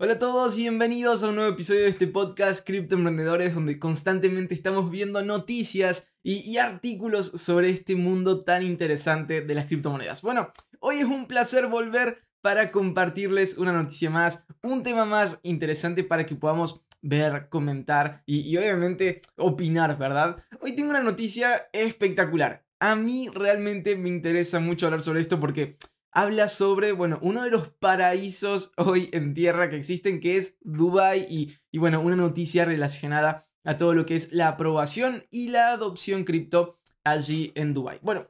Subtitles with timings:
[0.00, 3.80] Hola a todos y bienvenidos a un nuevo episodio de este podcast Cripto Emprendedores donde
[3.80, 10.22] constantemente estamos viendo noticias y, artículos sobre este mundo tan interesante de las criptomonedas.
[10.22, 16.04] Bueno, hoy es un placer volver para compartirles una noticia más, un tema más interesante
[16.04, 20.44] para que podamos ver, comentar y obviamente opinar, ¿verdad?
[20.60, 22.64] Hoy tengo una noticia espectacular.
[22.78, 25.76] A mí realmente me interesa mucho hablar sobre esto porque
[26.12, 31.26] habla sobre, bueno, uno de los paraísos hoy en tierra que existen, que es Dubai
[31.28, 35.72] y, y, bueno, una noticia relacionada a todo lo que es la aprobación y la
[35.72, 37.98] adopción cripto allí en Dubai.
[38.02, 38.28] Bueno,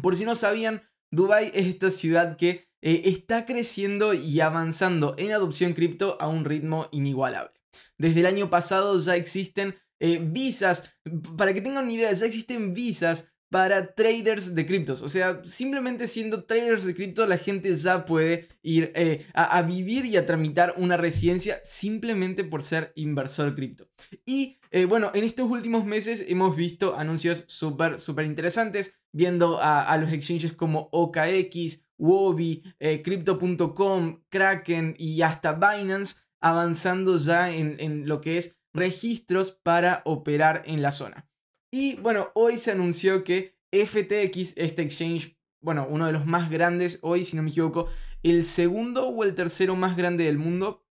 [0.00, 5.32] por si no sabían, Dubai es esta ciudad que eh, está creciendo y avanzando en
[5.32, 7.52] adopción cripto a un ritmo inigualable.
[7.96, 10.96] Desde el año pasado ya existen eh, visas,
[11.36, 15.02] para que tengan una idea, ya existen visas para traders de criptos.
[15.02, 20.06] O sea, simplemente siendo traders de cripto, la gente ya puede ir eh, a, vivir
[20.06, 23.90] y a tramitar una residencia simplemente por ser inversor cripto.
[24.24, 29.94] Y eh, bueno, en estos últimos meses hemos visto anuncios súper, súper interesantes, viendo a,
[29.98, 38.22] los exchanges como OKX, Wobi, eh, Crypto.com, Kraken y hasta Binance avanzando ya en lo
[38.22, 41.28] que es registros para operar en la zona.
[41.74, 46.98] Y bueno, hoy se anunció que FTX, este exchange, bueno, uno de los más grandes
[47.00, 47.88] hoy, si no me equivoco,
[48.22, 50.86] el segundo o el tercero más grande del mundo,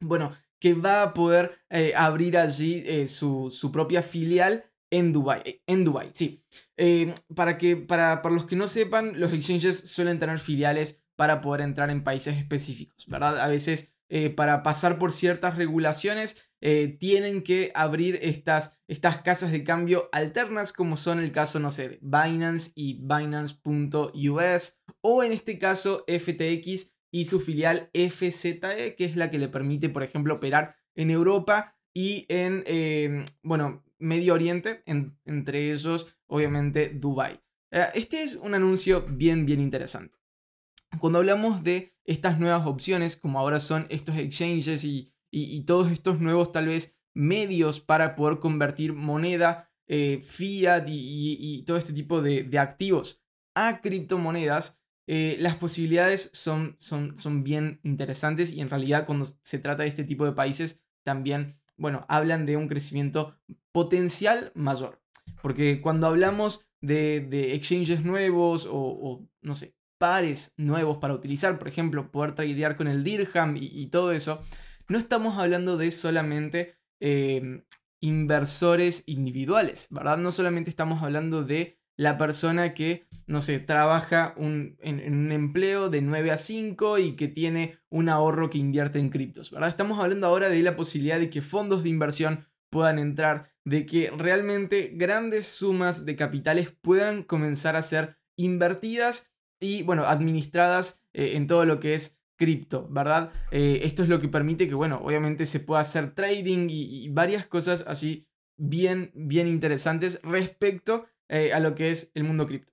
[0.00, 5.42] bueno, que va a poder eh, abrir allí eh, su, su, propia filial en Dubai,
[5.44, 6.44] eh, en Dubai, sí.
[7.34, 11.62] Para, que, para, para los que no sepan, los exchanges suelen tener filiales para poder
[11.62, 13.40] entrar en países específicos, ¿verdad?
[13.40, 19.50] A veces eh, para pasar por ciertas regulaciones, eh, tienen que abrir estas, estas casas
[19.50, 25.32] de cambio alternas, como son el caso, no sé, de Binance y Binance.us, o en
[25.32, 30.34] este caso FTX y su filial FZE, que es la que le permite, por ejemplo,
[30.34, 37.40] operar en Europa y en, eh, bueno, Medio Oriente, en, entre ellos, obviamente, Dubai.
[37.94, 40.23] Este es un anuncio bien, bien interesante.
[40.98, 45.10] Cuando hablamos de estas nuevas opciones, como ahora son estos exchanges y,
[45.66, 51.92] todos estos nuevos tal vez medios para poder convertir moneda, eh, fiat y, todo este
[51.92, 53.22] tipo de, activos
[53.54, 59.58] a criptomonedas, eh, las posibilidades son, son, son bien interesantes y en realidad cuando se
[59.58, 63.36] trata de este tipo de países también, bueno, hablan de un crecimiento
[63.72, 65.02] potencial mayor.
[65.42, 72.10] Porque cuando hablamos de, exchanges nuevos o, no sé, pares nuevos para utilizar, por ejemplo,
[72.10, 74.42] poder tradear con el dirham y, todo eso,
[74.88, 77.64] no estamos hablando de solamente eh,
[78.00, 80.18] inversores individuales, ¿verdad?
[80.18, 85.90] No solamente estamos hablando de la persona que, no sé, trabaja en, en, un empleo
[85.90, 89.68] de 9 a 5 y que tiene un ahorro que invierte en criptos, ¿verdad?
[89.68, 94.10] Estamos hablando ahora de la posibilidad de que fondos de inversión puedan entrar, de que
[94.10, 99.32] realmente grandes sumas de capitales puedan comenzar a ser invertidas
[99.64, 103.32] y, bueno, administradas eh, en todo lo que es cripto, ¿verdad?
[103.50, 107.46] Eh, esto es lo que permite que, bueno, obviamente se pueda hacer trading y, varias
[107.46, 108.26] cosas así
[108.56, 112.72] bien, bien interesantes respecto eh, a lo que es el mundo cripto.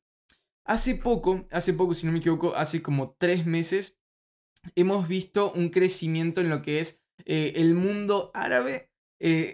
[0.66, 4.02] Hace poco, hace poco, si no me equivoco, hace como tres meses,
[4.76, 8.90] hemos visto un crecimiento en lo que es el mundo árabe,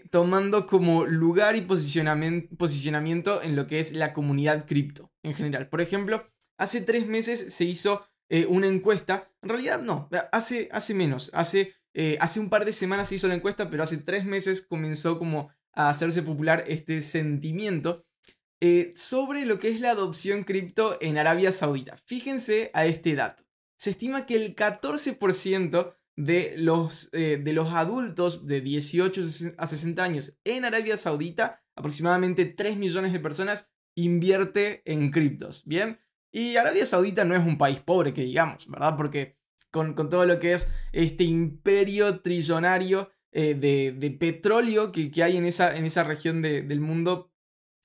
[0.10, 5.70] tomando como lugar y posicionamiento en lo que es la comunidad cripto en general.
[5.70, 6.26] Por ejemplo,
[6.58, 9.32] hace tres meses se hizo eh, una encuesta.
[9.42, 11.32] En realidad no, hace, hace menos.
[11.34, 14.62] Hace, eh, hace un par de semanas se hizo la encuesta, pero hace tres meses
[14.62, 18.06] comenzó como a hacerse popular este sentimiento
[18.60, 21.96] eh, sobre lo que es la adopción cripto en Arabia Saudita.
[22.06, 23.44] Fíjense a este dato.
[23.78, 29.22] Se estima que el 14% de los, de los adultos de 18
[29.60, 35.64] a 60 años en Arabia Saudita, aproximadamente 3 millones de personas, invierte en criptos.
[35.66, 36.00] Bien,
[36.32, 38.96] y Arabia Saudita no es un país pobre, que digamos, ¿verdad?
[38.96, 39.38] Porque
[39.72, 45.24] con, con todo lo que es este imperio trillonario eh, de, de, petróleo que, que,
[45.24, 47.32] hay en esa, en esa región de, del mundo,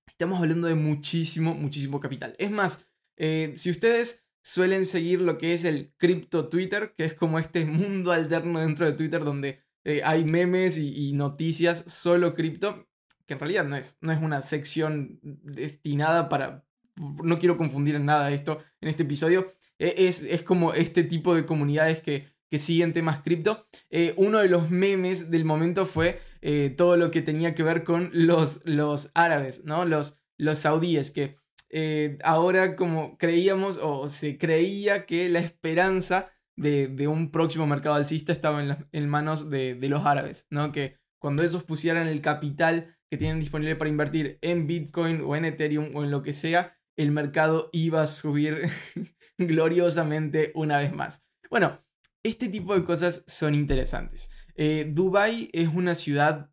[0.06, 2.34] estamos hablando de muchísimo, muchísimo capital.
[2.38, 2.86] Es más,
[3.16, 7.64] eh, si ustedes suelen seguir lo que es el cripto Twitter, que es como este
[7.66, 12.88] mundo alterno dentro de Twitter donde eh, hay memes y, y noticias solo cripto,
[13.26, 16.64] que en realidad no es, no es una sección destinada para,
[16.96, 19.46] no quiero confundir en nada esto en este episodio,
[19.78, 23.66] e, es, es como este tipo de comunidades que, que siguen temas cripto.
[23.90, 27.82] Eh, uno de los memes del momento fue eh, todo lo que tenía que ver
[27.82, 29.86] con los, los árabes, ¿no?
[29.86, 31.36] Los, los saudíes, que
[31.70, 38.32] eh, ahora como creíamos o se creía que la esperanza de, un próximo mercado alcista
[38.32, 38.62] estaba
[38.92, 40.70] en, manos de, de, los árabes, ¿no?
[40.72, 45.46] Que cuando ellos pusieran el capital que tienen disponible para invertir en Bitcoin o en
[45.46, 48.68] Ethereum o en lo que sea, el mercado iba a subir
[49.38, 51.26] gloriosamente una vez más.
[51.50, 51.80] Bueno,
[52.22, 54.30] este tipo de cosas son interesantes.
[54.54, 56.50] Eh, Dubai es una ciudad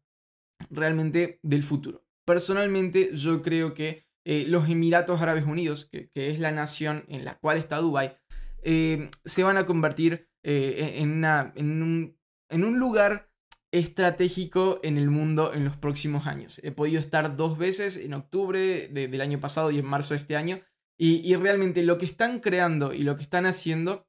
[0.70, 2.06] realmente del futuro.
[2.26, 7.38] Personalmente yo creo que eh, los Emiratos Árabes Unidos, que, es la nación en la
[7.38, 8.18] cual está Dubai,
[8.64, 13.29] eh, se van a convertir en, un, lugar
[13.72, 16.60] estratégico en el mundo en los próximos años.
[16.64, 20.36] He podido estar dos veces en octubre del año pasado y en marzo de este
[20.36, 20.62] año.
[21.02, 24.06] Y, realmente lo que están creando y lo que están haciendo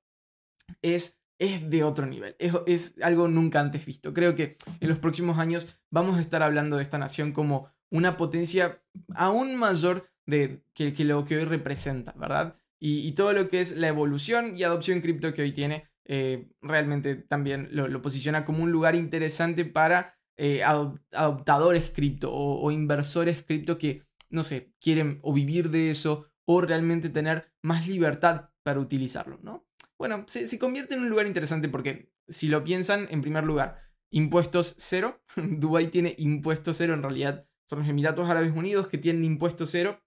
[0.82, 2.34] es, es de otro nivel.
[2.38, 4.12] Es, algo nunca antes visto.
[4.12, 8.16] Creo que en los próximos años vamos a estar hablando de esta nación como una
[8.16, 8.82] potencia
[9.14, 12.56] aún mayor de, que, lo que hoy representa, ¿verdad?
[12.80, 17.14] Y, todo lo que es la evolución y adopción cripto que hoy tiene eh, realmente
[17.14, 24.02] también lo, posiciona como un lugar interesante para eh, adoptadores cripto o, inversores cripto que,
[24.28, 29.68] no sé, quieren o vivir de eso o realmente tener más libertad para utilizarlo, ¿no?
[30.00, 33.78] Bueno, se, convierte en un lugar interesante porque si lo piensan, en primer lugar,
[34.10, 35.22] impuestos cero.
[35.36, 40.02] Dubai tiene impuestos cero, en realidad son los Emiratos Árabes Unidos que tienen impuestos cero.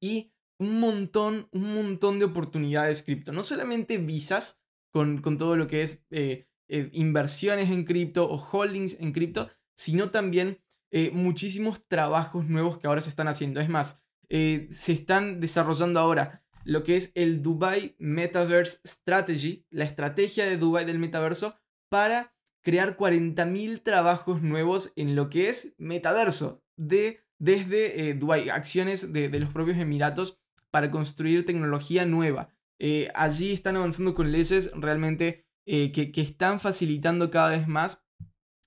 [0.00, 3.32] Y un montón, un montón de oportunidades cripto.
[3.32, 4.59] No solamente visas,
[4.90, 10.10] con, todo lo que es eh, eh, inversiones en cripto o holdings en cripto, sino
[10.10, 10.60] también
[10.90, 13.60] eh, muchísimos trabajos nuevos que ahora se están haciendo.
[13.60, 20.46] Es más, se están desarrollando ahora lo que es el Dubai Metaverse Strategy, la estrategia
[20.46, 21.56] de Dubai del metaverso
[21.88, 22.32] para
[22.62, 29.52] crear 40.000 trabajos nuevos en lo que es metaverso, de, desde Dubai, acciones de los
[29.52, 30.40] propios Emiratos
[30.70, 32.50] para construir tecnología nueva.
[32.82, 38.06] Eh, allí están avanzando con leyes realmente eh, que, están facilitando cada vez más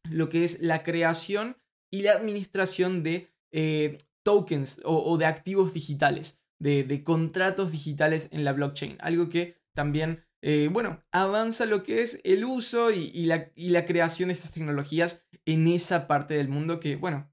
[0.07, 1.57] lo que es la creación
[1.91, 8.53] y la administración de eh, tokens o, de activos digitales, de, contratos digitales en la
[8.53, 8.97] blockchain.
[8.99, 10.23] Algo que también,
[10.71, 16.07] bueno, avanza lo que es el uso y, la, creación de estas tecnologías en esa
[16.07, 17.31] parte del mundo que, bueno,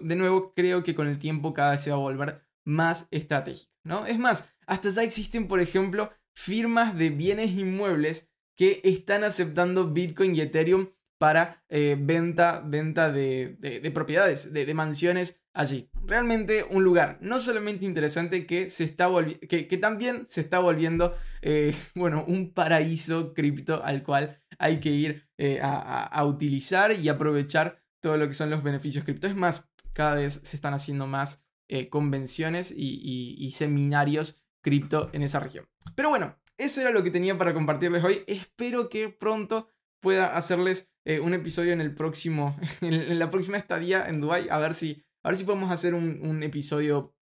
[0.00, 3.72] de nuevo creo que con el tiempo cada vez se va a volver más estratégica,
[3.84, 4.06] ¿no?
[4.06, 10.34] Es más, hasta ya existen, por ejemplo, firmas de bienes inmuebles que están aceptando Bitcoin
[10.34, 10.88] y Ethereum
[11.18, 13.56] para eh, venta, venta de,
[13.94, 15.88] propiedades, de, mansiones allí.
[16.04, 19.08] Realmente un lugar no solamente interesante que, se está
[19.48, 24.90] que, que también se está volviendo, eh, bueno, un paraíso cripto al cual hay que
[24.90, 29.26] ir eh, a, utilizar y aprovechar todo lo que son los beneficios cripto.
[29.26, 31.42] Es más, cada vez se están haciendo más
[31.88, 35.68] convenciones y seminarios cripto en esa región.
[35.94, 38.24] Pero bueno, eso era lo que tenía para compartirles hoy.
[38.26, 39.68] Espero que pronto
[40.00, 44.58] pueda hacerles eh, un episodio en el próximo, en la próxima estadía en Dubai, a
[44.58, 47.14] ver si, a ver si podemos hacer un, episodio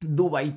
[0.00, 0.54] Dubai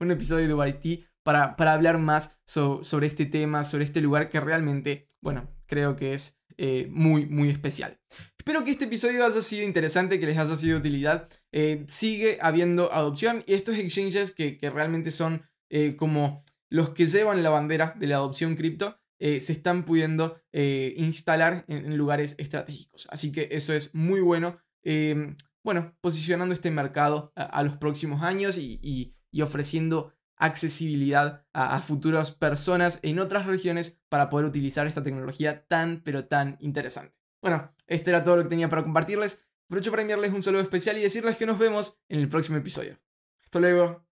[0.00, 0.78] un episodio Dubai
[1.22, 6.12] para, para hablar más sobre este tema, sobre este lugar que realmente, bueno, creo que
[6.12, 8.00] es eh, muy, muy especial.
[8.46, 11.28] Espero que este episodio haya sido interesante, que les haya sido de utilidad.
[11.50, 17.42] Eh, sigue habiendo adopción y estos exchanges que, realmente son eh, como los que llevan
[17.42, 19.00] la bandera de la adopción cripto.
[19.18, 23.08] se están pudiendo instalar en, lugares estratégicos.
[23.10, 24.60] Así que eso es muy bueno.
[24.84, 25.34] Em,
[25.64, 33.18] bueno, posicionando este mercado a, los próximos años y ofreciendo accesibilidad a, futuras personas en
[33.18, 37.25] otras regiones para poder utilizar esta tecnología tan pero tan interesante.
[37.46, 39.46] Bueno, esto era todo lo que tenía para compartirles.
[39.66, 42.98] Aprovecho para enviarles un saludo especial y decirles que nos vemos en el próximo episodio.
[43.44, 44.04] Hasta luego.